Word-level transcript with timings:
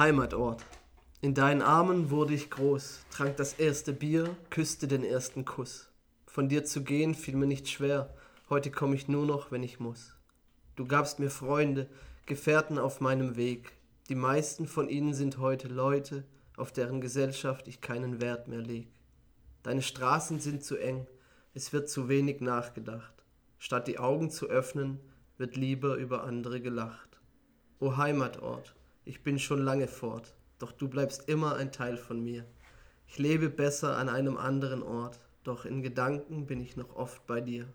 Heimatort. 0.00 0.64
In 1.20 1.34
deinen 1.34 1.60
Armen 1.60 2.08
wurde 2.08 2.32
ich 2.32 2.48
groß, 2.48 3.00
trank 3.10 3.36
das 3.36 3.52
erste 3.52 3.92
Bier, 3.92 4.34
küsste 4.48 4.88
den 4.88 5.04
ersten 5.04 5.44
Kuss. 5.44 5.90
Von 6.26 6.48
dir 6.48 6.64
zu 6.64 6.82
gehen 6.84 7.14
fiel 7.14 7.36
mir 7.36 7.46
nicht 7.46 7.68
schwer, 7.68 8.14
heute 8.48 8.70
komm 8.70 8.94
ich 8.94 9.08
nur 9.08 9.26
noch, 9.26 9.52
wenn 9.52 9.62
ich 9.62 9.78
muss. 9.78 10.14
Du 10.74 10.86
gabst 10.86 11.18
mir 11.18 11.28
Freunde, 11.28 11.86
Gefährten 12.24 12.78
auf 12.78 13.02
meinem 13.02 13.36
Weg. 13.36 13.72
Die 14.08 14.14
meisten 14.14 14.66
von 14.66 14.88
ihnen 14.88 15.12
sind 15.12 15.36
heute 15.36 15.68
Leute, 15.68 16.24
auf 16.56 16.72
deren 16.72 17.02
Gesellschaft 17.02 17.68
ich 17.68 17.82
keinen 17.82 18.22
Wert 18.22 18.48
mehr 18.48 18.62
leg. 18.62 18.88
Deine 19.62 19.82
Straßen 19.82 20.40
sind 20.40 20.64
zu 20.64 20.78
eng, 20.78 21.08
es 21.52 21.74
wird 21.74 21.90
zu 21.90 22.08
wenig 22.08 22.40
nachgedacht. 22.40 23.12
Statt 23.58 23.86
die 23.86 23.98
Augen 23.98 24.30
zu 24.30 24.46
öffnen, 24.46 24.98
wird 25.36 25.58
lieber 25.58 25.96
über 25.96 26.24
andere 26.24 26.62
gelacht. 26.62 27.20
O 27.80 27.98
Heimatort, 27.98 28.74
ich 29.10 29.24
bin 29.24 29.40
schon 29.40 29.60
lange 29.64 29.88
fort, 29.88 30.36
doch 30.60 30.70
du 30.70 30.86
bleibst 30.86 31.28
immer 31.28 31.56
ein 31.56 31.72
Teil 31.72 31.96
von 31.96 32.22
mir. 32.22 32.44
Ich 33.08 33.18
lebe 33.18 33.50
besser 33.50 33.96
an 33.96 34.08
einem 34.08 34.36
anderen 34.36 34.84
Ort, 34.84 35.18
doch 35.42 35.64
in 35.64 35.82
Gedanken 35.82 36.46
bin 36.46 36.60
ich 36.60 36.76
noch 36.76 36.94
oft 36.94 37.26
bei 37.26 37.40
dir. 37.40 37.66